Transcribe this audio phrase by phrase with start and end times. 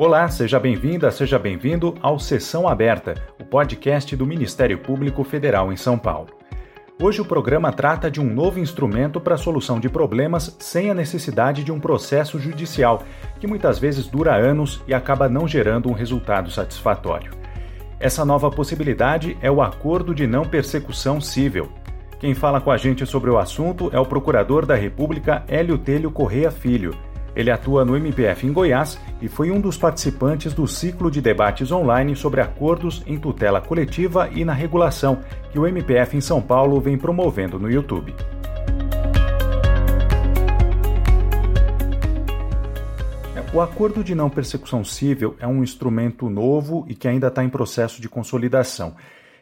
[0.00, 5.76] Olá, seja bem-vinda, seja bem-vindo ao Sessão Aberta, o podcast do Ministério Público Federal em
[5.76, 6.28] São Paulo.
[6.98, 10.94] Hoje o programa trata de um novo instrumento para a solução de problemas sem a
[10.94, 13.02] necessidade de um processo judicial,
[13.38, 17.32] que muitas vezes dura anos e acaba não gerando um resultado satisfatório.
[18.00, 21.70] Essa nova possibilidade é o Acordo de Não Persecução Civil.
[22.18, 26.10] Quem fala com a gente sobre o assunto é o Procurador da República Hélio Telho
[26.10, 26.96] Correia Filho.
[27.34, 31.70] Ele atua no MPF em Goiás e foi um dos participantes do ciclo de debates
[31.70, 36.80] online sobre acordos em tutela coletiva e na regulação que o MPF em São Paulo
[36.80, 38.14] vem promovendo no YouTube.
[43.52, 47.48] O acordo de não persecução civil é um instrumento novo e que ainda está em
[47.48, 48.94] processo de consolidação.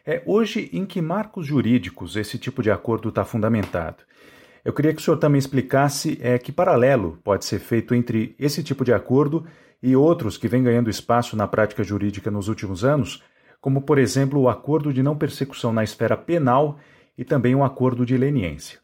[0.03, 3.97] É hoje em que marcos jurídicos esse tipo de acordo está fundamentado?
[4.63, 8.63] Eu queria que o senhor também explicasse é, que paralelo pode ser feito entre esse
[8.63, 9.47] tipo de acordo
[9.81, 13.23] e outros que vêm ganhando espaço na prática jurídica nos últimos anos,
[13.61, 16.79] como, por exemplo, o acordo de não persecução na esfera penal
[17.17, 18.79] e também o acordo de leniência.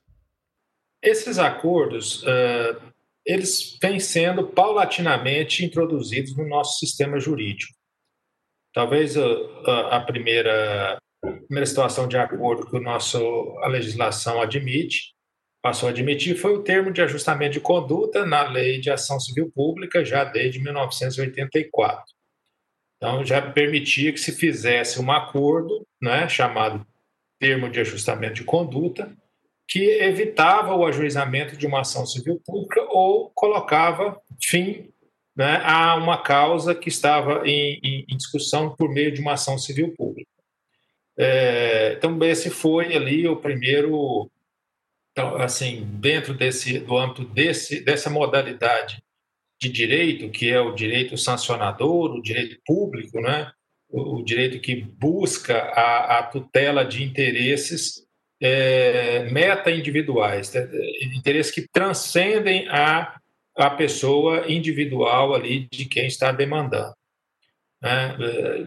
[1.01, 2.81] Esses acordos, uh,
[3.25, 7.73] eles vêm sendo paulatinamente introduzidos no nosso sistema jurídico.
[8.73, 13.17] Talvez a primeira, a primeira situação de acordo que o nosso,
[13.61, 15.14] a legislação admite
[15.65, 19.51] passou a admitir foi o termo de ajustamento de conduta na Lei de Ação Civil
[19.51, 22.05] Pública, já desde 1984.
[22.97, 26.85] Então, já permitia que se fizesse um acordo, né, chamado
[27.39, 29.11] termo de ajustamento de conduta,
[29.67, 34.93] que evitava o ajuizamento de uma ação civil pública ou colocava fim
[35.35, 39.57] né, a uma causa que estava em, em, em discussão por meio de uma ação
[39.57, 40.29] civil pública.
[41.17, 44.29] É, então, esse foi ali o primeiro
[45.15, 49.01] então, assim, dentro desse, do âmbito desse, dessa modalidade
[49.61, 53.49] de direito, que é o direito sancionador, o direito público, né?
[53.87, 58.05] o, direito que busca a, a tutela de interesses
[58.41, 60.69] é, meta-individuais, né?
[61.15, 63.17] interesses que transcendem a,
[63.55, 66.93] a pessoa individual ali de quem está demandando.
[67.81, 68.17] Né?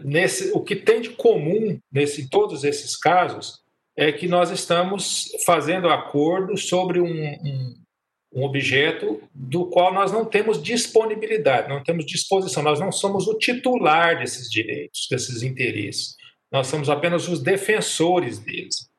[0.03, 3.61] Nesse, o que tem de comum nesse, em todos esses casos
[3.99, 7.75] é que nós estamos fazendo acordo sobre um, um,
[8.33, 13.37] um, objeto do qual nós não temos disponibilidade, não temos disposição, nós não somos o
[13.37, 16.15] titular desses direitos, desses interesses,
[16.49, 18.89] nós somos apenas os defensores deles.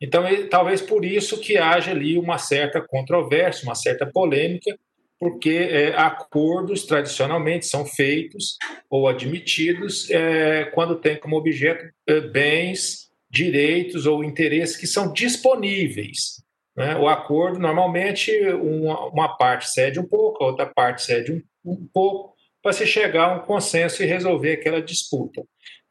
[0.00, 4.78] Então, talvez por isso que haja ali uma certa controvérsia, uma certa polêmica,
[5.18, 8.56] porque é, acordos tradicionalmente são feitos
[8.88, 13.04] ou admitidos é, quando tem como objeto é, bens
[13.34, 16.40] direitos ou interesses que são disponíveis.
[16.76, 16.96] Né?
[16.96, 21.88] O acordo, normalmente, uma, uma, parte cede um pouco, a outra parte cede um, um
[21.92, 25.42] pouco, para se chegar a um consenso e resolver aquela disputa.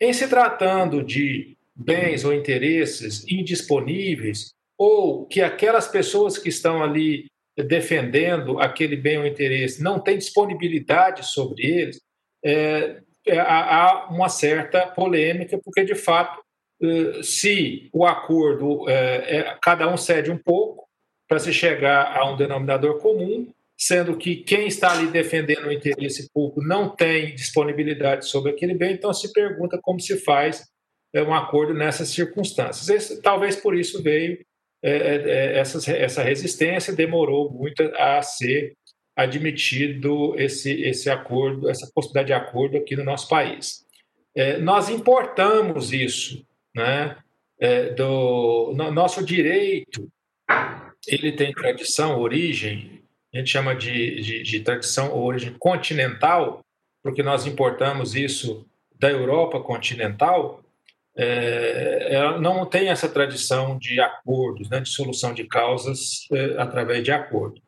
[0.01, 7.27] Em se tratando de bens ou interesses indisponíveis, ou que aquelas pessoas que estão ali
[7.55, 12.01] defendendo aquele bem ou interesse não têm disponibilidade sobre eles,
[12.43, 16.42] é, é, há uma certa polêmica, porque de fato
[17.21, 20.87] se o acordo, é, é, cada um cede um pouco
[21.27, 26.29] para se chegar a um denominador comum, sendo que quem está ali defendendo o interesse
[26.31, 30.63] público não tem disponibilidade sobre aquele bem, então se pergunta como se faz
[31.13, 32.89] é, um acordo nessas circunstâncias.
[32.89, 34.45] Esse, talvez por isso veio
[34.83, 38.75] é, essa, essa resistência, demorou muito a ser
[39.15, 43.85] admitido esse, esse acordo, essa possibilidade de acordo aqui no nosso país.
[44.35, 46.45] É, nós importamos isso
[46.75, 47.17] né?
[47.59, 50.11] É, do no, nosso direito
[51.07, 53.03] ele tem tradição, origem,
[53.33, 56.61] a gente chama de, de, de tradição ou origem continental,
[57.01, 58.65] porque nós importamos isso
[58.97, 60.63] da Europa continental,
[61.15, 67.03] é, ela não tem essa tradição de acordos, né, de solução de causas é, através
[67.03, 67.61] de acordo.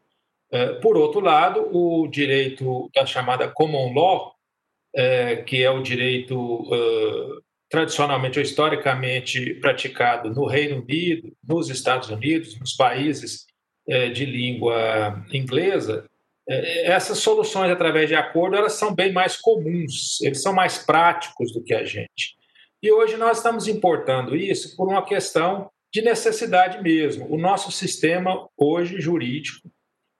[0.52, 4.34] É, por outro lado, o direito da chamada common law,
[4.96, 6.64] é, que é o direito
[7.76, 13.46] tradicionalmente ou historicamente praticado no Reino Unido, nos Estados Unidos, nos países
[13.86, 16.10] é, de língua inglesa,
[16.48, 21.52] é, essas soluções através de acordo elas são bem mais comuns, eles são mais práticos
[21.52, 22.38] do que a gente.
[22.82, 27.30] E hoje nós estamos importando isso por uma questão de necessidade mesmo.
[27.30, 29.70] O nosso sistema hoje jurídico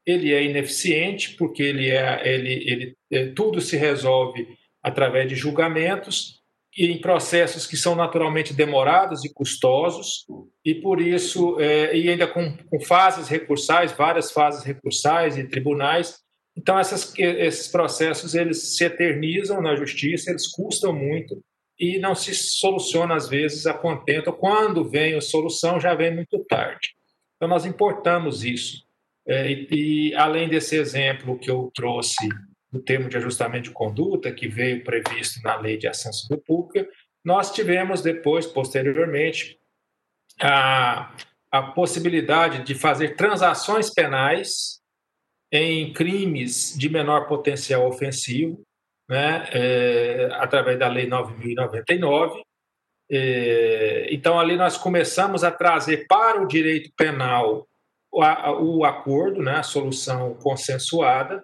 [0.06, 4.46] ele é ineficiente porque ele é ele, ele é, tudo se resolve
[4.84, 6.35] através de julgamentos
[6.78, 10.26] em processos que são naturalmente demorados e custosos,
[10.64, 16.20] e por isso, é, e ainda com, com, fases recursais, várias fases recursais e tribunais,
[16.58, 21.42] Então, essas, esses processos eles se eternizam na justiça, eles custam muito
[21.78, 24.32] e não se soluciona, às vezes, a contento.
[24.32, 26.96] Quando vem a solução, já vem muito tarde.
[27.36, 28.86] Então, nós importamos isso.
[29.28, 32.30] É, e, e, além desse exemplo que eu trouxe
[32.76, 36.88] do termo de ajustamento de conduta, que veio previsto na Lei de Ação Civil Pública,
[37.24, 39.58] nós tivemos depois, posteriormente,
[40.42, 41.16] a,
[41.50, 44.82] a possibilidade de fazer transações penais
[45.52, 48.62] em crimes de menor potencial ofensivo,
[49.10, 52.42] né, é, através da Lei 9.099.
[53.10, 57.66] É, então, ali nós começamos a trazer para o direito penal
[58.12, 61.42] o, o acordo, né, a solução consensuada.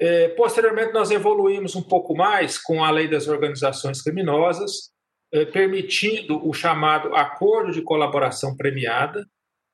[0.00, 4.90] É, posteriormente, nós evoluímos um pouco mais com a Lei das Organizações Criminosas,
[5.30, 9.26] é, permitindo o chamado acordo de colaboração premiada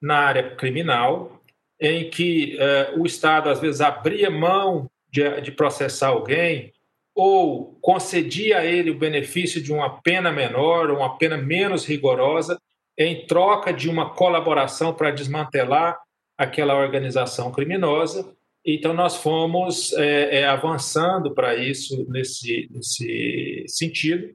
[0.03, 1.41] na área criminal,
[1.81, 6.73] em que é, o Estado às vezes abria mão de, de processar alguém
[7.15, 12.61] ou concedia a ele o benefício de uma pena menor ou uma pena menos rigorosa
[12.99, 15.99] em troca de uma colaboração para desmantelar
[16.37, 18.37] aquela organização criminosa.
[18.69, 24.35] Então, nós fomos é, é, avançando para isso nesse, nesse sentido.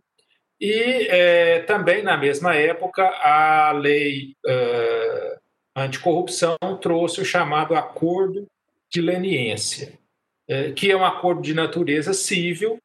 [0.57, 5.39] E é, também, na mesma época, a lei uh,
[5.75, 8.47] anticorrupção trouxe o chamado Acordo
[8.89, 9.99] de Leniência,
[10.49, 12.77] uh, que é um acordo de natureza civil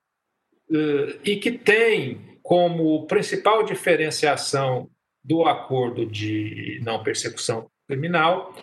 [0.70, 4.88] uh, e que tem como principal diferenciação
[5.22, 8.54] do acordo de não persecução criminal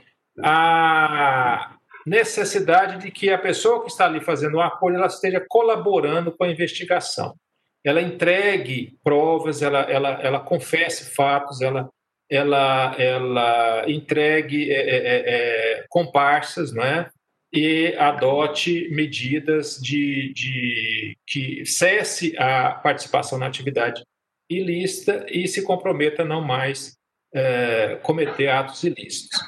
[0.41, 1.72] a
[2.05, 6.43] necessidade de que a pessoa que está ali fazendo o acordo ela esteja colaborando com
[6.43, 7.35] a investigação
[7.83, 11.89] ela entregue provas, ela, ela, ela confesse fatos, ela,
[12.29, 17.09] ela, ela entregue é, é, é, é comparsas, né?
[17.53, 24.01] e adote medidas de, de que cesse a participação na atividade
[24.49, 26.97] ilícita e se comprometa a não mais
[27.31, 29.39] é, cometer atos ilícitos.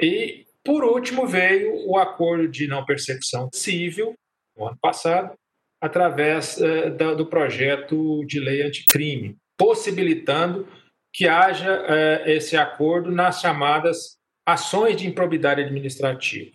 [0.00, 4.14] E, por último, veio o acordo de não persecução civil,
[4.56, 5.34] no ano passado,
[5.80, 10.68] através eh, do projeto de lei anticrime, possibilitando
[11.12, 14.16] que haja eh, esse acordo nas chamadas
[14.46, 16.52] ações de improbidade administrativa.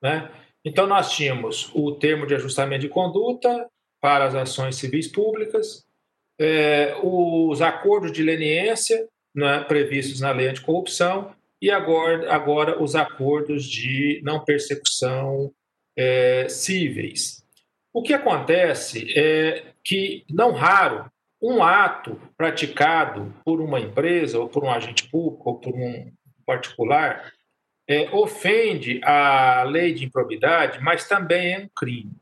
[0.00, 0.30] Né?
[0.64, 3.68] Então, nós tínhamos o termo de ajustamento de conduta
[4.00, 5.84] para as ações civis públicas,
[6.38, 13.64] eh, os acordos de leniência né, previstos na lei anticorrupção e agora, agora os acordos
[13.64, 15.54] de não persecução
[16.48, 17.42] cíveis.
[17.92, 21.10] O que acontece é que, não raro,
[21.40, 26.12] um ato praticado por uma empresa, ou por um agente público, ou por um
[26.44, 27.32] particular,
[27.88, 32.16] é, ofende a lei de improbidade, mas também é um crime.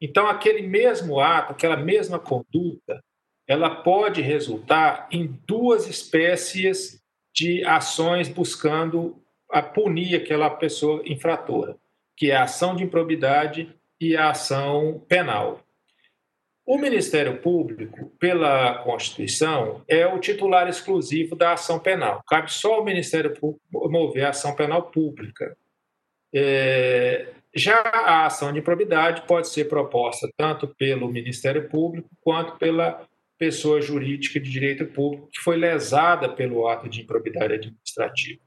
[0.00, 3.02] Então, aquele mesmo ato, aquela mesma conduta,
[3.46, 7.00] ela pode resultar em duas espécies
[7.36, 11.76] de ações buscando a punir aquela pessoa infratora,
[12.16, 15.60] que é a ação de improbidade e a ação penal.
[16.64, 22.22] O Ministério Público, pela Constituição, é o titular exclusivo da ação penal.
[22.26, 25.56] Cabe só ao Ministério Público mover a ação penal pública.
[26.34, 33.06] É, já a ação de improbidade pode ser proposta tanto pelo Ministério Público quanto pela
[33.38, 38.40] pessoa jurídica de direito público que foi lesada pelo ato de improbidade administrativa.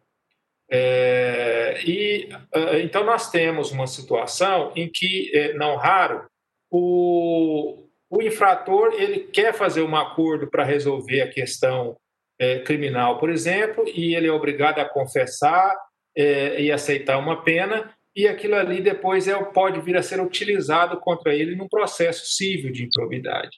[0.71, 6.27] É, e é, então nós temos uma situação em que, é, não raro,
[6.69, 11.97] o, o infrator ele quer fazer um acordo para resolver a questão
[12.39, 15.75] é, criminal, por exemplo, e ele é obrigado a confessar
[16.15, 20.99] é, e aceitar uma pena, e aquilo ali depois é, pode vir a ser utilizado
[20.99, 23.57] contra ele num processo civil de improbidade.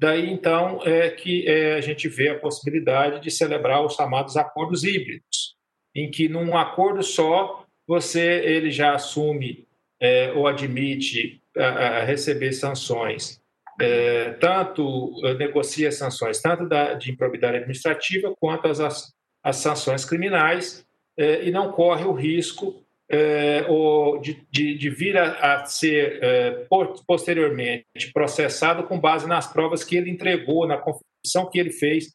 [0.00, 4.82] Daí, então, é que é, a gente vê a possibilidade de celebrar os chamados acordos
[4.82, 5.54] híbridos
[5.94, 9.68] em que num acordo só você ele já assume
[10.00, 13.42] é, ou admite a, a receber sanções,
[13.78, 19.12] é, tanto é, negocia sanções tanto da, de improbidade administrativa quanto as,
[19.44, 20.82] as sanções criminais
[21.18, 26.20] é, e não corre o risco é, ou de, de, de, vir a, a ser
[26.22, 26.66] é,
[27.06, 32.14] posteriormente processado com base nas provas que ele entregou, na confissão que ele fez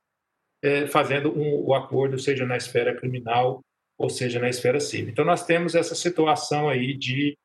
[0.64, 3.62] é, fazendo um, o acordo, seja na esfera criminal
[3.98, 5.10] ou seja na esfera civil.
[5.10, 7.38] Então, nós temos essa situação aí de,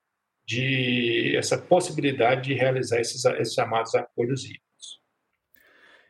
[0.46, 5.00] de essa possibilidade de realizar esses, esses chamados acordos híbridos.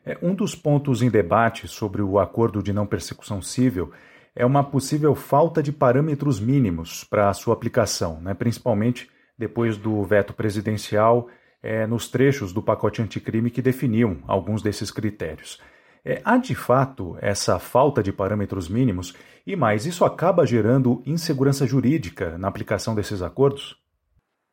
[0.05, 3.93] É, um dos pontos em debate sobre o acordo de não persecução civil
[4.35, 10.03] é uma possível falta de parâmetros mínimos para a sua aplicação, né, principalmente depois do
[10.05, 11.29] veto presidencial
[11.63, 15.61] é, nos trechos do pacote anticrime que definiam alguns desses critérios.
[16.05, 19.15] É, há de fato essa falta de parâmetros mínimos
[19.47, 23.79] e mais, isso acaba gerando insegurança jurídica na aplicação desses acordos?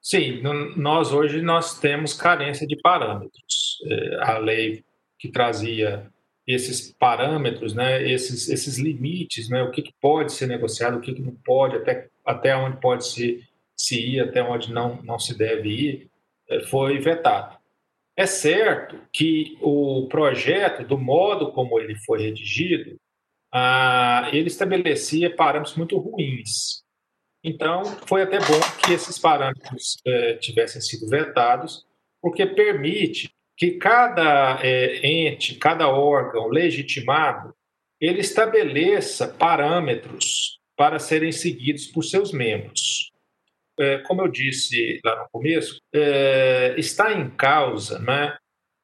[0.02, 0.42] Sim,
[0.76, 3.78] nós hoje nós temos carência de parâmetros.
[3.86, 4.84] É, a lei
[5.20, 6.10] que trazia
[6.48, 11.14] esses parâmetros, né, esses, esses limites, né, o que, que pode ser negociado, o que,
[11.14, 13.44] que não pode, até, até onde pode se,
[13.76, 16.12] se ir, até onde não, não se deve ir,
[16.50, 17.58] é, foi vetado.
[18.16, 22.98] É certo que o projeto, do modo como ele foi redigido,
[23.54, 26.84] ah, ele estabelecia parâmetros muito ruins.
[27.44, 31.86] Então, foi até bom que esses parâmetros eh, tivessem sido vetados,
[32.22, 37.54] porque permite que cada é, ente, cada órgão legitimado,
[38.00, 43.12] ele estabeleça parâmetros para serem seguidos por seus membros.
[43.80, 48.38] É, como eu disse lá no começo, é, está em causa né,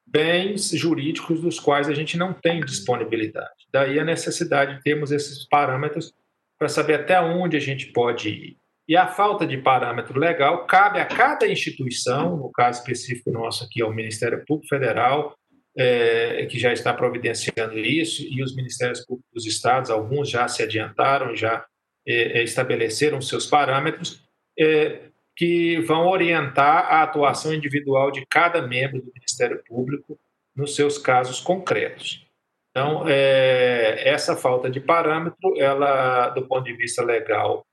[0.05, 3.67] bens jurídicos dos quais a gente não tem disponibilidade.
[3.71, 6.13] Daí a necessidade de termos esses parâmetros
[6.57, 8.57] para saber até onde a gente pode ir.
[8.87, 13.81] E a falta de parâmetro legal cabe a cada instituição, no caso específico nosso aqui
[13.81, 15.35] é o Ministério Público Federal,
[15.77, 20.61] é, que já está providenciando isso, e os Ministérios Públicos dos Estados, alguns já se
[20.61, 21.65] adiantaram, já
[22.05, 24.23] é, é estabeleceram seus parâmetros,
[24.59, 25.03] é,
[25.35, 30.19] que vão orientar a atuação individual de cada membro do Ministério Público
[30.55, 32.27] nos seus casos concretos.
[32.69, 37.65] Então, é, essa falta de parâmetro, ela, do ponto de vista legal,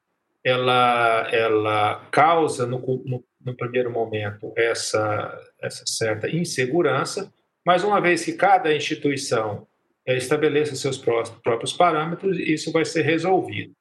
[0.44, 7.32] ela, ela causa, no, no, no primeiro momento, essa, essa certa insegurança,
[7.64, 9.66] mas uma vez que cada instituição
[10.06, 13.72] é, estabeleça seus próprios parâmetros, isso vai ser resolvido.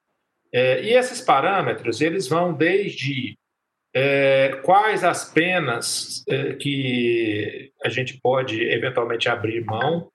[0.52, 3.38] É, e esses parâmetros, eles vão desde
[3.94, 6.22] é, quais as penas
[6.60, 10.08] que a gente pode eventualmente abrir mão,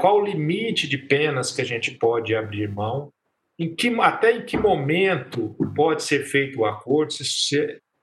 [0.00, 3.12] qual o limite de penas que a gente pode abrir mão,
[3.58, 7.24] em que, até em que momento pode ser feito o acordo, se,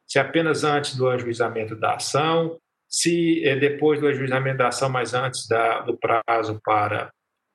[0.08, 2.58] se, apenas antes do ajuizamento da ação,
[2.88, 7.12] se é depois do ajuizamento da ação, mas antes da, do prazo para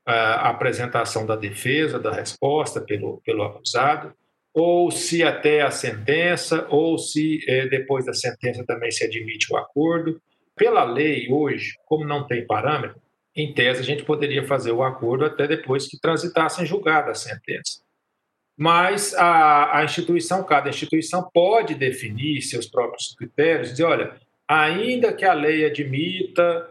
[0.06, 4.14] a apresentação da defesa, da resposta pelo, pelo acusado,
[4.54, 9.56] ou se até a sentença, ou se é, depois da sentença também se admite o
[9.56, 10.20] acordo.
[10.56, 13.00] Pela lei, hoje, como não tem parâmetro,
[13.36, 17.14] em tese a gente poderia fazer o acordo até depois que transitasse em julgada a
[17.14, 17.86] sentença
[18.58, 24.16] mas a, a, instituição, cada instituição pode definir seus próprios critérios, dizer, olha,
[24.48, 26.68] ainda que a lei admita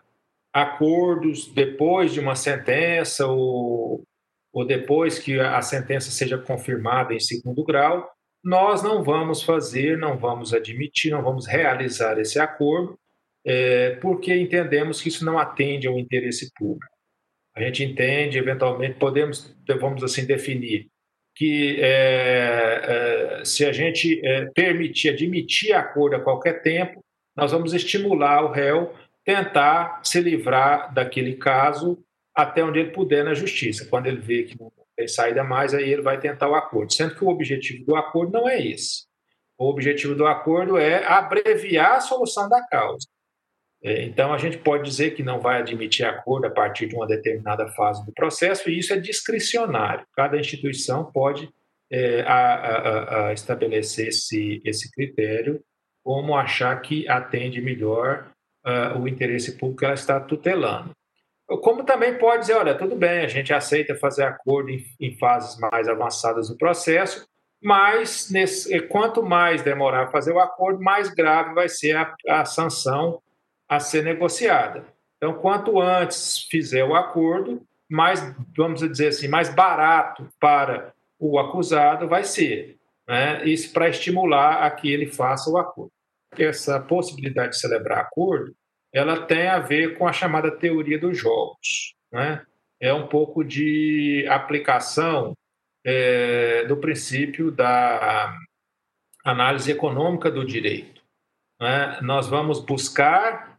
[0.51, 4.03] acordos depois de uma sentença ou,
[4.51, 8.11] ou depois que a sentença seja confirmada em segundo grau,
[8.43, 12.99] nós não vamos fazer, não vamos admitir, não vamos realizar esse acordo,
[13.45, 16.91] é, porque entendemos que isso não atende ao interesse público.
[17.55, 20.89] A gente entende, eventualmente, podemos, vamos assim, definir
[21.37, 27.03] que é, é, se a gente é, permitir, admitir acordo a qualquer tempo,
[27.35, 28.91] nós vamos estimular o réu
[29.23, 31.99] tentar se livrar daquele caso
[32.33, 33.85] até onde ele puder na justiça.
[33.87, 36.93] Quando ele vê que não tem saída mais, aí ele vai tentar o acordo.
[36.93, 39.05] Sendo que o objetivo do acordo não é esse.
[39.59, 43.07] O objetivo do acordo é abreviar a solução da causa.
[43.83, 47.07] É, então, a gente pode dizer que não vai admitir acordo a partir de uma
[47.07, 50.05] determinada fase do processo, e isso é discricionário.
[50.15, 51.49] Cada instituição pode
[51.91, 55.61] é, a, a, a estabelecer esse, esse critério
[56.03, 58.31] como achar que atende melhor
[58.65, 60.91] uh, o interesse público que ela está tutelando.
[61.61, 65.59] Como também pode dizer, olha, tudo bem, a gente aceita fazer acordo em, em fases
[65.59, 67.25] mais avançadas do processo,
[67.61, 71.95] mas nesse, quanto mais demorar fazer o acordo, mais grave vai ser
[72.27, 73.21] a sanção
[73.67, 74.85] a ser negociada.
[75.17, 78.21] Então, quanto antes fizer o acordo, mais,
[78.55, 82.77] vamos dizer assim, mais barato para o acusado vai ser.
[83.07, 83.45] Né?
[83.45, 85.91] Isso para estimular a que ele faça o acordo.
[86.37, 88.53] Essa possibilidade de celebrar acordo,
[88.93, 91.95] ela tem a ver com a chamada teoria dos jogos.
[92.11, 92.45] Né?
[92.79, 95.33] É um pouco de aplicação
[95.85, 98.35] é, do princípio da
[99.23, 101.01] análise econômica do direito.
[101.59, 101.99] Né?
[102.01, 103.56] Nós vamos buscar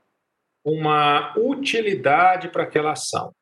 [0.65, 3.33] uma utilidade para aquela ação.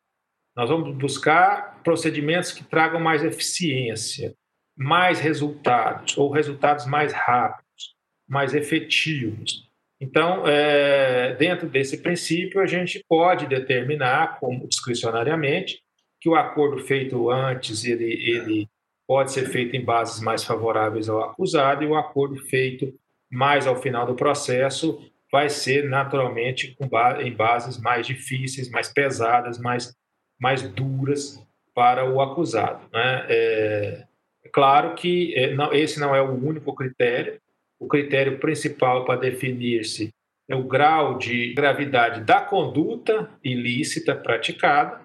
[0.56, 4.34] Nós vamos buscar procedimentos que tragam mais eficiência,
[4.76, 7.94] mais resultados, ou resultados mais rápidos,
[8.28, 9.66] mais efetivos.
[10.00, 15.80] Então, é, dentro desse princípio, a gente pode determinar, como discricionariamente,
[16.20, 18.68] que o acordo feito antes ele, ele
[19.06, 22.92] pode ser feito em bases mais favoráveis ao acusado e o acordo feito
[23.30, 26.76] mas ao final do processo vai ser naturalmente
[27.20, 29.94] em bases mais difíceis, mais pesadas, mais,
[30.40, 31.40] mais duras
[31.74, 32.88] para o acusado.
[32.92, 33.26] Né?
[33.28, 34.04] É,
[34.44, 37.40] é claro que é, não, esse não é o único critério.
[37.78, 40.10] O critério principal para definir-se
[40.48, 45.00] é o grau de gravidade da conduta ilícita praticada,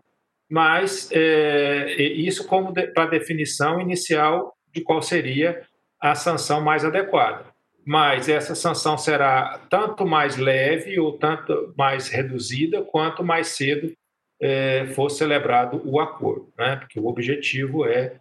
[0.49, 5.61] mas é, isso como de, para definição inicial de qual seria
[5.99, 7.50] a sanção mais adequada.
[7.85, 13.91] Mas essa sanção será tanto mais leve ou tanto mais reduzida quanto mais cedo
[14.39, 16.75] é, for celebrado o acordo, né?
[16.75, 18.19] porque o objetivo é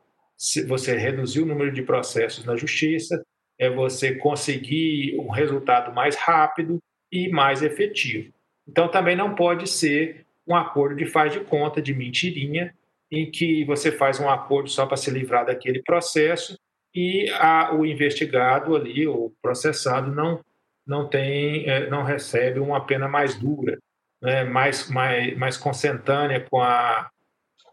[0.67, 3.23] você reduzir o número de processos na justiça,
[3.59, 6.79] é você conseguir um resultado mais rápido
[7.12, 8.33] e mais efetivo.
[8.67, 12.75] Então, também não pode ser um acordo de faz de conta, de mentirinha,
[13.11, 16.57] em que você faz um acordo só para se livrar daquele processo
[16.94, 20.40] e a, o investigado ali, o processado, não,
[20.87, 23.78] não, tem, é, não recebe uma pena mais dura,
[24.20, 27.09] né, mais, mais, mais consentânea com a,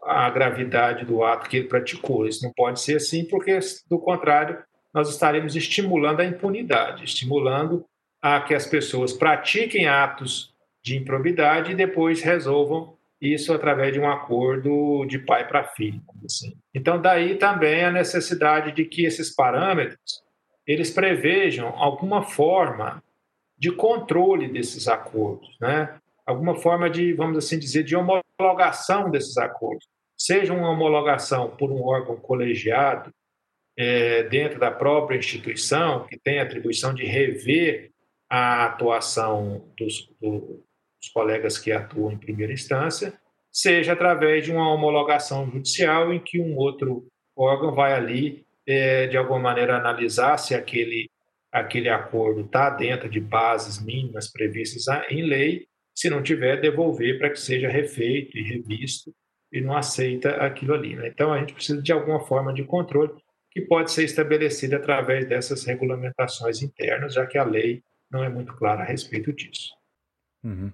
[0.02, 2.26] a gravidade do ato que ele praticou.
[2.26, 3.58] Isso não pode ser assim, porque,
[3.88, 4.62] do contrário,
[4.94, 7.84] nós estaremos estimulando a impunidade, estimulando
[8.20, 14.08] a que as pessoas pratiquem atos de improbidade e depois resolvam isso através de um
[14.08, 16.00] acordo de pai para filho.
[16.24, 16.52] Assim.
[16.74, 20.22] Então, daí também a necessidade de que esses parâmetros
[20.66, 23.02] eles prevejam alguma forma
[23.56, 25.98] de controle desses acordos, né?
[26.26, 29.88] alguma forma de, vamos assim dizer, de homologação desses acordos.
[30.14, 33.10] Seja uma homologação por um órgão colegiado
[33.78, 37.90] é, dentro da própria instituição, que tem a atribuição de rever
[38.28, 40.62] a atuação dos, do,
[41.00, 43.12] dos colegas que atuam em primeira instância,
[43.50, 49.16] seja através de uma homologação judicial em que um outro órgão vai ali, é, de
[49.16, 51.10] alguma maneira, analisar se aquele,
[51.50, 57.30] aquele acordo está dentro de bases mínimas previstas em lei, se não tiver, devolver para
[57.30, 59.12] que seja refeito e revisto
[59.52, 60.94] e não aceita aquilo ali.
[60.94, 61.08] Né?
[61.08, 63.12] Então, a gente precisa de alguma forma de controle
[63.50, 68.54] que pode ser estabelecida através dessas regulamentações internas, já que a lei não é muito
[68.54, 69.72] clara a respeito disso.
[70.44, 70.72] Uhum.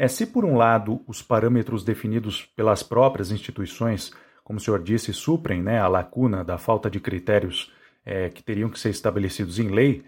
[0.00, 4.10] É, se por um lado os parâmetros definidos pelas próprias instituições,
[4.42, 7.70] como o senhor disse, suprem né, a lacuna da falta de critérios
[8.02, 10.02] é, que teriam que ser estabelecidos em lei,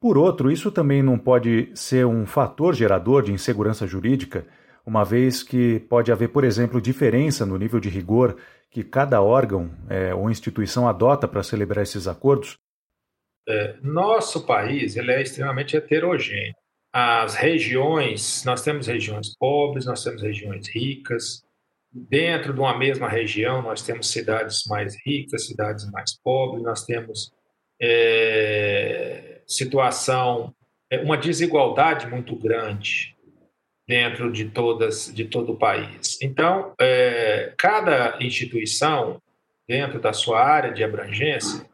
[0.00, 4.48] por outro, isso também não pode ser um fator gerador de insegurança jurídica,
[4.84, 8.36] uma vez que pode haver, por exemplo, diferença no nível de rigor
[8.68, 12.58] que cada órgão é, ou instituição adota para celebrar esses acordos?
[13.48, 16.59] É, nosso país ele é extremamente heterogêneo.
[16.92, 21.44] As regiões, nós temos regiões pobres, nós temos regiões ricas.
[21.92, 27.32] Dentro de uma mesma região, nós temos cidades mais ricas, cidades mais pobres, nós temos
[27.80, 30.54] é, situação,
[30.90, 33.16] é, uma desigualdade muito grande
[33.86, 36.18] dentro de todas de todo o país.
[36.22, 39.20] Então, é, cada instituição
[39.68, 41.69] dentro da sua área de abrangência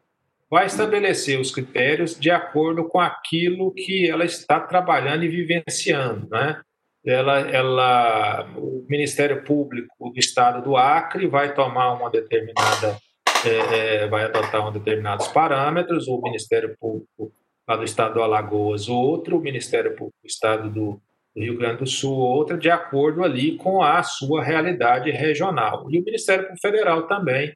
[0.51, 6.61] vai estabelecer os critérios de acordo com aquilo que ela está trabalhando e vivenciando, né?
[7.05, 12.99] Ela, ela, o Ministério Público do Estado do Acre vai tomar uma determinada,
[13.45, 17.33] é, é, vai adotar um determinados parâmetros, o Ministério Público
[17.69, 21.01] lá do Estado do Alagoas outro, o Ministério Público do Estado do
[21.37, 25.87] Rio Grande do Sul outra, de acordo ali com a sua realidade regional.
[25.91, 27.55] E o Ministério Público Federal também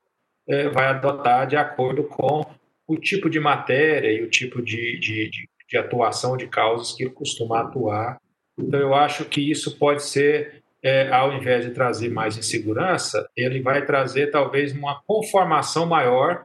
[0.49, 2.45] é, vai adotar de acordo com
[2.91, 7.05] o tipo de matéria e o tipo de, de, de, de atuação de causas que
[7.05, 8.21] ele costuma atuar.
[8.59, 13.63] Então, eu acho que isso pode ser, é, ao invés de trazer mais insegurança, ele
[13.63, 16.45] vai trazer talvez uma conformação maior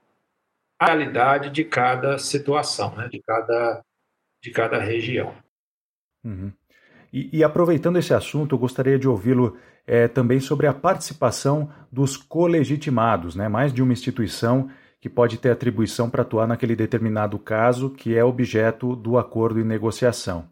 [0.80, 3.10] à realidade de cada situação, né?
[3.12, 3.82] de, cada,
[4.44, 5.34] de cada região.
[6.24, 6.52] Uhum.
[7.12, 12.16] E, e, aproveitando esse assunto, eu gostaria de ouvi-lo é, também sobre a participação dos
[12.16, 13.50] colegitimados, né?
[13.50, 14.70] mais de uma instituição
[15.06, 19.64] que pode ter atribuição para atuar naquele determinado caso que é objeto do acordo e
[19.64, 20.50] negociação.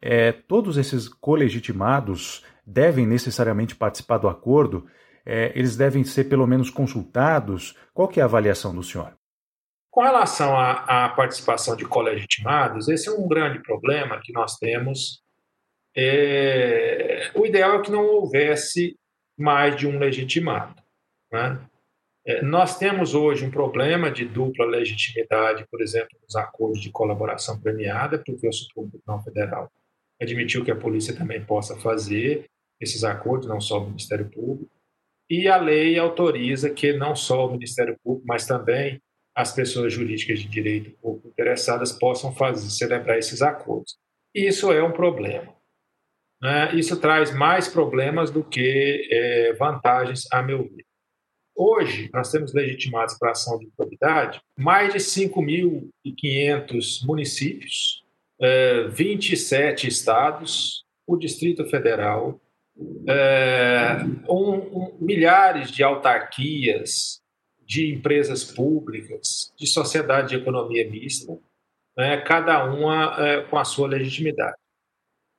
[0.00, 4.86] É, todos esses colegitimados devem necessariamente participar do acordo?
[5.24, 7.76] É, eles devem ser pelo menos consultados?
[7.92, 9.12] Qual que é a avaliação do senhor?
[9.90, 15.20] Com relação à, à participação de colegitimados, esse é um grande problema que nós temos.
[15.96, 18.96] É, o ideal é que não houvesse
[19.36, 20.80] mais de um legitimado.
[21.32, 21.58] Né?
[22.26, 27.60] É, nós temos hoje um problema de dupla legitimidade, por exemplo, nos acordos de colaboração
[27.60, 29.72] premiada, porque o Supremo Tribunal Federal
[30.20, 32.46] admitiu que a polícia também possa fazer
[32.80, 34.70] esses acordos, não só o Ministério Público,
[35.30, 39.00] e a lei autoriza que não só o Ministério Público, mas também
[39.34, 43.96] as pessoas jurídicas de direito público interessadas possam fazer, celebrar esses acordos.
[44.34, 45.54] Isso é um problema.
[46.40, 46.74] Né?
[46.74, 50.85] Isso traz mais problemas do que é, vantagens, a meu ver.
[51.56, 58.04] Hoje, nós temos legitimados para ação de probidade mais de 5.500 municípios,
[58.38, 62.38] é, 27 estados, o Distrito Federal,
[63.08, 67.22] é, um, um, milhares de autarquias,
[67.64, 71.36] de empresas públicas, de sociedade de economia mista,
[71.96, 74.58] né, cada uma é, com a sua legitimidade.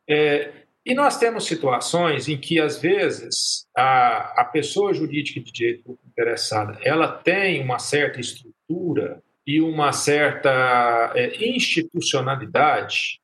[0.10, 6.00] É, e nós temos situações em que, às vezes, a, a pessoa jurídica de direito
[6.08, 13.20] interessada ela tem uma certa estrutura e uma certa é, institucionalidade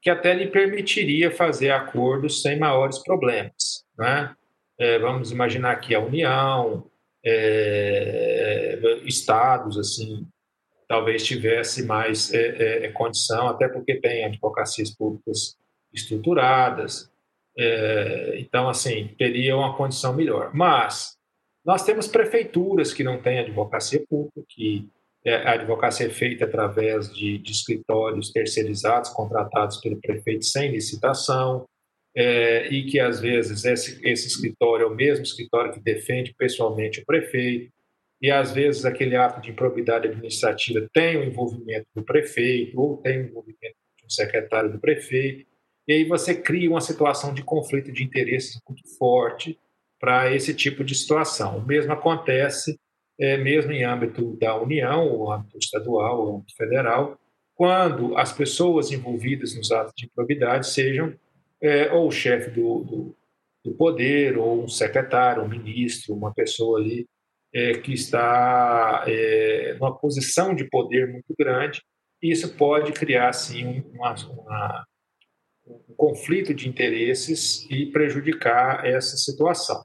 [0.00, 3.84] que até lhe permitiria fazer acordos sem maiores problemas.
[3.98, 4.32] Né?
[4.78, 6.88] É, vamos imaginar que a União,
[7.24, 10.26] é, estados, assim,
[10.86, 15.56] talvez tivesse mais é, é, é, condição, até porque tem advocacias públicas
[15.94, 17.10] estruturadas,
[17.56, 20.52] é, então, assim, teria uma condição melhor.
[20.54, 21.16] Mas
[21.64, 24.88] nós temos prefeituras que não têm advocacia pública, que
[25.24, 31.64] é, a advocacia é feita através de, de escritórios terceirizados, contratados pelo prefeito sem licitação,
[32.14, 37.00] é, e que às vezes esse, esse escritório é o mesmo escritório que defende pessoalmente
[37.00, 37.72] o prefeito,
[38.20, 43.20] e às vezes aquele ato de improbidade administrativa tem o envolvimento do prefeito, ou tem
[43.20, 45.46] o envolvimento de um secretário do prefeito,
[45.86, 49.58] e aí você cria uma situação de conflito de interesses muito forte
[50.00, 51.58] para esse tipo de situação.
[51.58, 52.78] O mesmo acontece
[53.18, 57.18] é, mesmo em âmbito da União, ou âmbito estadual, ou âmbito federal,
[57.54, 61.14] quando as pessoas envolvidas nos atos de improbidade sejam
[61.62, 63.16] é, ou o chefe do, do,
[63.64, 67.06] do, poder, ou um secretário, um ministro, uma pessoa ali
[67.54, 71.80] é, que está é, numa posição de poder muito grande,
[72.20, 74.86] isso pode criar, sim, uma, uma,
[75.66, 79.82] um conflito de interesses e prejudicar essa situação.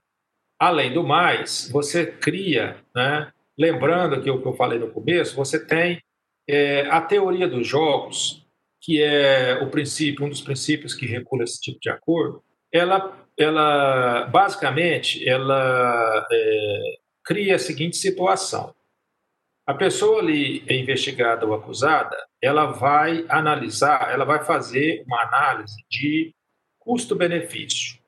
[0.59, 5.63] Além do mais, você cria, né, lembrando que o que eu falei no começo, você
[5.63, 6.01] tem
[6.47, 8.45] é, a teoria dos jogos,
[8.81, 14.25] que é o princípio, um dos princípios que regula esse tipo de acordo, ela, ela
[14.25, 18.73] basicamente, ela é, cria a seguinte situação:
[19.69, 26.33] a pessoa ali investigada ou acusada, ela vai analisar, ela vai fazer uma análise de
[26.79, 27.99] custo-benefício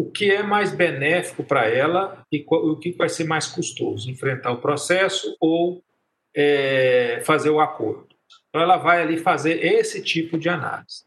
[0.00, 4.50] o que é mais benéfico para ela e o que vai ser mais custoso, enfrentar
[4.50, 5.82] o processo ou
[6.34, 8.08] é, fazer o acordo.
[8.48, 11.04] Então, ela vai ali fazer esse tipo de análise.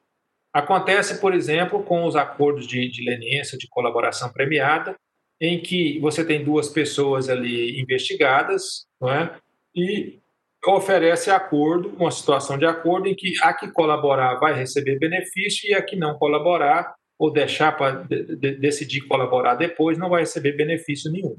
[0.53, 4.95] Acontece, por exemplo, com os acordos de, de leniência, de colaboração premiada,
[5.41, 9.35] em que você tem duas pessoas ali investigadas, não é?
[9.75, 10.19] E
[10.65, 15.73] oferece acordo, uma situação de acordo em que a que colaborar vai receber benefício e
[15.73, 20.53] a que não colaborar ou deixar para de, de, decidir colaborar depois, não vai receber
[20.53, 21.37] benefício nenhum.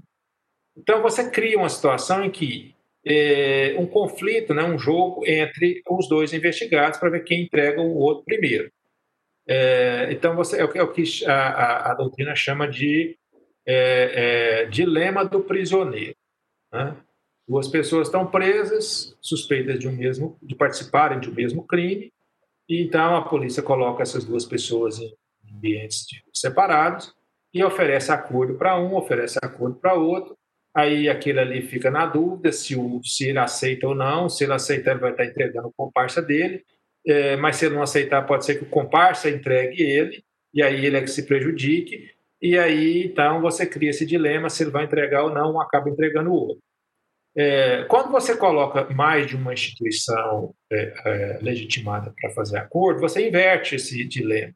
[0.77, 2.75] Então, você cria uma situação em que
[3.07, 7.97] é, um conflito, né, um jogo entre os dois investigados para ver quem entrega o
[7.97, 8.71] outro primeiro.
[9.47, 13.17] É, então, você, é, o, é o que a, a, a, doutrina chama de
[13.67, 16.17] é dilema do prisioneiro.
[16.73, 16.95] Né?
[17.47, 22.13] Duas pessoas estão presas, suspeitas de, um mesmo, de participarem de um mesmo crime,
[22.69, 25.15] e então a polícia coloca essas duas pessoas em
[25.55, 27.15] ambientes separados
[27.53, 30.37] e oferece acordo para um, oferece acordo para outro.
[30.75, 34.29] Aí aquele ali fica na dúvida se, o, se ele aceita ou não.
[34.29, 36.65] Se ele aceitar, ele vai estar entregando o comparsa dele.
[37.07, 40.85] É, mas se ele não aceitar, pode ser que o comparsa entregue ele, e aí
[40.87, 42.11] ele é que se prejudique.
[42.43, 46.31] E aí, então, você cria esse dilema se ele vai entregar ou não, acaba entregando
[46.31, 46.63] o outro.
[47.37, 53.27] É, quando você coloca mais de uma instituição é, é legitimada para fazer acordo, você
[53.27, 54.55] inverte esse dilema.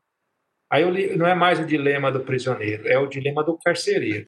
[0.70, 4.26] Aí não é mais o dilema do prisioneiro, é o dilema do carcereiro.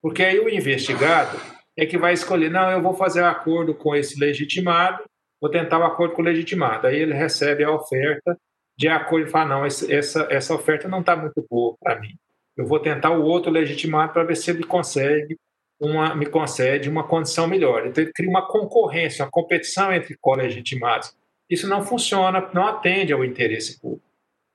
[0.00, 1.36] Porque aí o investigado
[1.76, 5.04] é que vai escolher, não, eu vou fazer acordo com esse legitimado,
[5.40, 6.86] vou tentar o um acordo com o legitimado.
[6.86, 8.38] Aí ele recebe a oferta
[8.76, 12.16] de acordo e fala, não, essa, essa oferta não está muito boa para mim.
[12.56, 15.36] Eu vou tentar o outro legitimado para ver se ele consegue
[15.80, 17.86] uma, me concede uma condição melhor.
[17.86, 21.14] Então ele cria uma concorrência, uma competição entre co-legitimados.
[21.48, 24.06] Isso não funciona, não atende ao interesse público.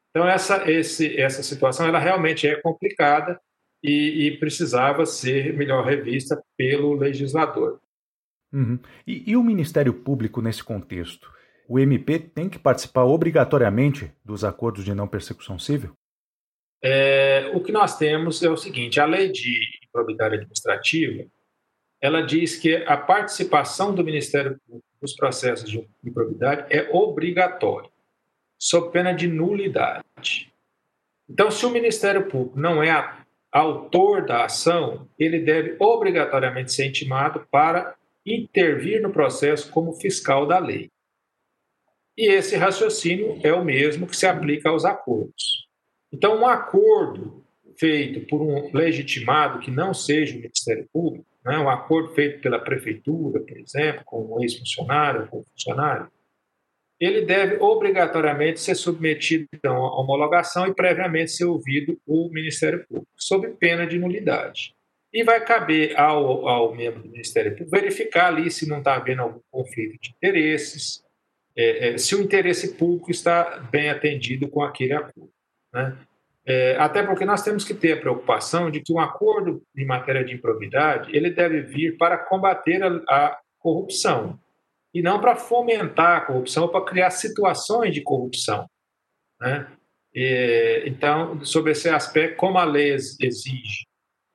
[0.09, 3.41] Então, essa, esse, essa situação ela realmente é complicada
[3.81, 7.79] e, e precisava ser melhor revista pelo legislador.
[8.53, 8.77] Uhum.
[9.07, 11.33] E, e o Ministério Público nesse contexto?
[11.67, 15.97] O MP tem que participar obrigatoriamente dos acordos de não persecução civil?
[16.83, 19.59] É, o que nós temos é o seguinte: a lei de
[19.93, 21.25] improbidade administrativa
[22.03, 27.89] ela diz que a participação do Ministério Público nos processos de improbidade é obrigatória,
[28.59, 30.51] sob pena de nulidade.
[31.29, 37.47] Então, se o Ministério Público não é autor da ação, ele deve obrigatoriamente ser intimado
[37.49, 40.91] para intervir no processo como fiscal da lei.
[42.17, 45.69] E esse raciocínio é o mesmo que se aplica aos acordos.
[46.11, 47.42] Então, um acordo
[47.77, 52.59] feito por um legitimado que não seja o Ministério Público, né, um acordo feito pela
[52.59, 56.09] prefeitura, por exemplo, com um ex-funcionário, com um funcionário,
[56.99, 63.07] ele deve obrigatoriamente ser submetido então, à homologação e previamente ser ouvido o Ministério Público,
[63.17, 64.73] sob pena de nulidade.
[65.11, 69.21] E vai caber ao, ao membro do Ministério Público verificar ali se não está havendo
[69.21, 71.03] algum conflito de interesses,
[71.55, 75.29] é, é, se o interesse público está bem atendido com aquele acordo.
[75.73, 75.97] Né?
[76.45, 80.25] É, até porque nós temos que ter a preocupação de que um acordo em matéria
[80.25, 84.37] de improbidade ele deve vir para combater a, a corrupção
[84.93, 88.67] e não para fomentar a corrupção ou para criar situações de corrupção.
[89.39, 89.67] Né?
[90.13, 93.85] E, então, sobre esse aspecto, como a lei exige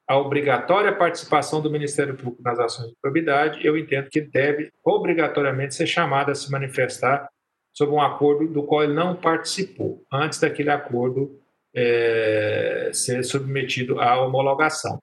[0.08, 5.74] a obrigatória participação do Ministério Público nas ações de probidade, eu entendo que deve obrigatoriamente
[5.74, 7.28] ser chamado a se manifestar
[7.74, 11.38] sobre um acordo do qual ele não participou, antes daquele acordo
[11.74, 14.98] é, ser submetido à homologação.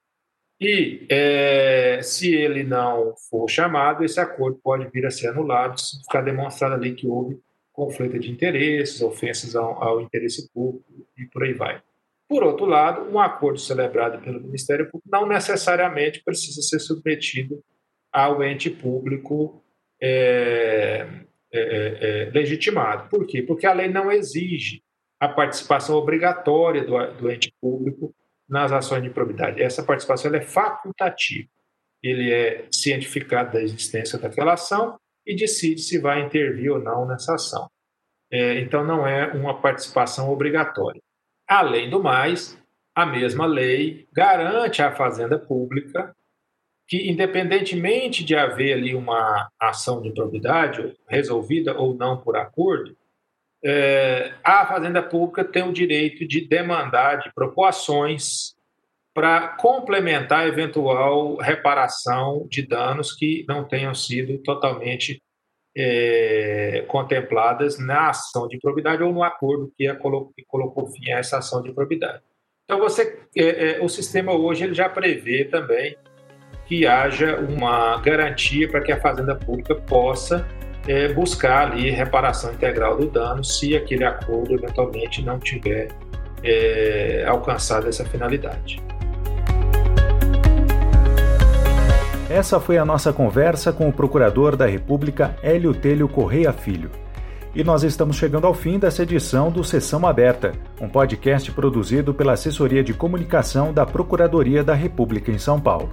[0.60, 6.00] E é, se ele não for chamado, esse acordo pode vir a ser anulado se
[6.00, 7.40] ficar demonstrado ali que houve
[7.74, 10.86] conflito de interesses, ofensas ao, ao interesse público
[11.18, 11.82] e por aí vai.
[12.28, 17.62] Por outro lado, um acordo celebrado pelo Ministério Público não necessariamente precisa ser submetido
[18.12, 19.62] ao ente público
[20.02, 21.08] é,
[21.52, 23.10] é, é, é, legitimado.
[23.10, 23.42] Por quê?
[23.42, 24.82] Porque a lei não exige
[25.26, 28.14] a participação obrigatória do, do ente público
[28.48, 29.62] nas ações de probidade.
[29.62, 31.50] Essa participação é facultativa.
[32.02, 37.34] Ele é cientificado da existência daquela ação e decide se vai intervir ou não nessa
[37.34, 37.68] ação.
[38.32, 41.02] É, então, não é uma participação obrigatória.
[41.48, 42.58] Além do mais,
[42.94, 46.16] a mesma lei garante à Fazenda Pública
[46.88, 52.96] que, independentemente de haver ali uma ação de probidade resolvida ou não por acordo,
[53.68, 58.54] é, a Fazenda Pública tem o direito de demandar, de propor ações
[59.12, 65.20] para complementar a eventual reparação de danos que não tenham sido totalmente
[65.76, 71.18] é, contempladas na ação de probidade ou no acordo que, colocou, que colocou fim a
[71.18, 72.22] essa ação de probidade.
[72.66, 75.98] Então, você, é, é, o sistema hoje ele já prevê também
[76.68, 80.48] que haja uma garantia para que a fazenda pública possa
[80.88, 85.90] é, buscar ali reparação integral do dano se aquele acordo eventualmente não tiver
[86.44, 88.82] é, alcançado essa finalidade.
[92.30, 96.90] Essa foi a nossa conversa com o Procurador da República Hélio Telho Correia Filho.
[97.54, 102.34] E nós estamos chegando ao fim dessa edição do Sessão Aberta, um podcast produzido pela
[102.34, 105.90] Assessoria de Comunicação da Procuradoria da República em São Paulo.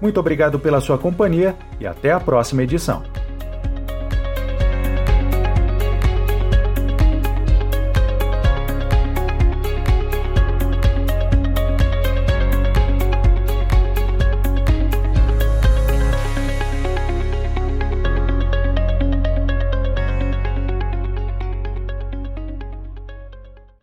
[0.00, 3.04] Muito obrigado pela sua companhia e até a próxima edição.